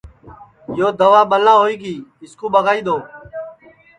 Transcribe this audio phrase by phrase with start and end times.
[0.79, 2.97] یو دوا ٻلا ہوئی گی اِس کُو ٻگائی دؔو